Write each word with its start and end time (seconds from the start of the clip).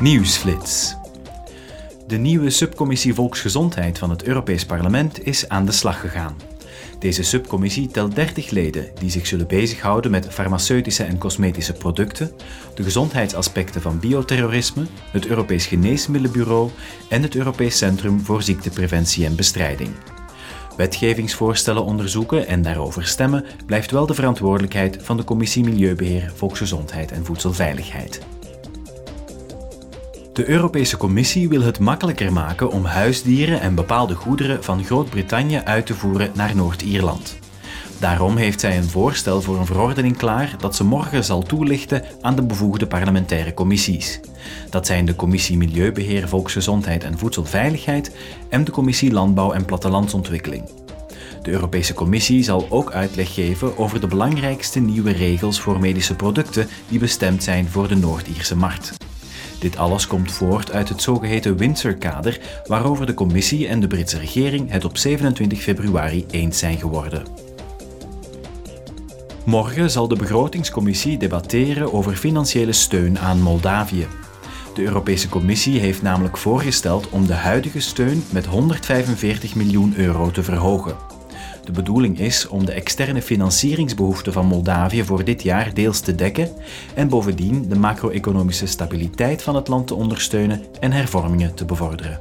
Nieuwsflits. 0.00 0.96
De 2.06 2.16
nieuwe 2.16 2.50
subcommissie 2.50 3.14
Volksgezondheid 3.14 3.98
van 3.98 4.10
het 4.10 4.24
Europees 4.24 4.66
Parlement 4.66 5.26
is 5.26 5.48
aan 5.48 5.66
de 5.66 5.72
slag 5.72 6.00
gegaan. 6.00 6.36
Deze 6.98 7.22
subcommissie 7.22 7.88
telt 7.88 8.14
30 8.14 8.50
leden 8.50 8.86
die 8.98 9.10
zich 9.10 9.26
zullen 9.26 9.46
bezighouden 9.46 10.10
met 10.10 10.28
farmaceutische 10.30 11.02
en 11.04 11.18
cosmetische 11.18 11.72
producten, 11.72 12.32
de 12.74 12.82
gezondheidsaspecten 12.82 13.82
van 13.82 14.00
bioterrorisme, 14.00 14.86
het 15.10 15.26
Europees 15.26 15.66
Geneesmiddelenbureau 15.66 16.70
en 17.08 17.22
het 17.22 17.34
Europees 17.34 17.78
Centrum 17.78 18.20
voor 18.20 18.42
Ziektepreventie 18.42 19.24
en 19.24 19.36
Bestrijding. 19.36 19.90
Wetgevingsvoorstellen 20.76 21.84
onderzoeken 21.84 22.46
en 22.46 22.62
daarover 22.62 23.06
stemmen 23.06 23.44
blijft 23.66 23.90
wel 23.90 24.06
de 24.06 24.14
verantwoordelijkheid 24.14 24.98
van 25.00 25.16
de 25.16 25.24
Commissie 25.24 25.64
Milieubeheer, 25.64 26.32
Volksgezondheid 26.34 27.12
en 27.12 27.24
Voedselveiligheid. 27.24 28.20
De 30.34 30.48
Europese 30.48 30.96
Commissie 30.96 31.48
wil 31.48 31.62
het 31.62 31.78
makkelijker 31.78 32.32
maken 32.32 32.70
om 32.70 32.84
huisdieren 32.84 33.60
en 33.60 33.74
bepaalde 33.74 34.14
goederen 34.14 34.64
van 34.64 34.84
Groot-Brittannië 34.84 35.60
uit 35.64 35.86
te 35.86 35.94
voeren 35.94 36.30
naar 36.34 36.56
Noord-Ierland. 36.56 37.38
Daarom 37.98 38.36
heeft 38.36 38.60
zij 38.60 38.76
een 38.76 38.88
voorstel 38.88 39.42
voor 39.42 39.58
een 39.58 39.66
verordening 39.66 40.16
klaar 40.16 40.54
dat 40.58 40.76
ze 40.76 40.84
morgen 40.84 41.24
zal 41.24 41.42
toelichten 41.42 42.02
aan 42.20 42.36
de 42.36 42.42
bevoegde 42.42 42.86
parlementaire 42.86 43.54
commissies. 43.54 44.20
Dat 44.70 44.86
zijn 44.86 45.04
de 45.04 45.16
Commissie 45.16 45.56
Milieubeheer, 45.56 46.28
Volksgezondheid 46.28 47.04
en 47.04 47.18
Voedselveiligheid 47.18 48.16
en 48.48 48.64
de 48.64 48.70
Commissie 48.70 49.12
Landbouw 49.12 49.52
en 49.52 49.64
Plattelandsontwikkeling. 49.64 50.68
De 51.42 51.50
Europese 51.50 51.94
Commissie 51.94 52.42
zal 52.42 52.66
ook 52.70 52.92
uitleg 52.92 53.34
geven 53.34 53.78
over 53.78 54.00
de 54.00 54.06
belangrijkste 54.06 54.80
nieuwe 54.80 55.12
regels 55.12 55.60
voor 55.60 55.80
medische 55.80 56.14
producten 56.14 56.68
die 56.88 56.98
bestemd 56.98 57.42
zijn 57.42 57.68
voor 57.68 57.88
de 57.88 57.96
Noord-Ierse 57.96 58.56
markt. 58.56 59.03
Dit 59.64 59.76
alles 59.76 60.06
komt 60.06 60.32
voort 60.32 60.72
uit 60.72 60.88
het 60.88 61.02
zogeheten 61.02 61.56
Windsor-kader, 61.56 62.40
waarover 62.66 63.06
de 63.06 63.14
Commissie 63.14 63.68
en 63.68 63.80
de 63.80 63.86
Britse 63.86 64.18
regering 64.18 64.70
het 64.70 64.84
op 64.84 64.98
27 64.98 65.62
februari 65.62 66.24
eens 66.30 66.58
zijn 66.58 66.78
geworden. 66.78 67.22
Morgen 69.44 69.90
zal 69.90 70.08
de 70.08 70.16
begrotingscommissie 70.16 71.18
debatteren 71.18 71.92
over 71.92 72.16
financiële 72.16 72.72
steun 72.72 73.18
aan 73.18 73.40
Moldavië. 73.40 74.06
De 74.74 74.82
Europese 74.82 75.28
Commissie 75.28 75.80
heeft 75.80 76.02
namelijk 76.02 76.36
voorgesteld 76.36 77.08
om 77.08 77.26
de 77.26 77.34
huidige 77.34 77.80
steun 77.80 78.24
met 78.30 78.46
145 78.46 79.54
miljoen 79.54 79.94
euro 79.96 80.30
te 80.30 80.42
verhogen. 80.42 80.96
De 81.64 81.72
bedoeling 81.72 82.18
is 82.18 82.48
om 82.48 82.64
de 82.64 82.72
externe 82.72 83.22
financieringsbehoeften 83.22 84.32
van 84.32 84.46
Moldavië 84.46 85.04
voor 85.04 85.24
dit 85.24 85.42
jaar 85.42 85.74
deels 85.74 86.00
te 86.00 86.14
dekken 86.14 86.48
en 86.94 87.08
bovendien 87.08 87.68
de 87.68 87.78
macro-economische 87.78 88.66
stabiliteit 88.66 89.42
van 89.42 89.54
het 89.54 89.68
land 89.68 89.86
te 89.86 89.94
ondersteunen 89.94 90.62
en 90.80 90.92
hervormingen 90.92 91.54
te 91.54 91.64
bevorderen. 91.64 92.20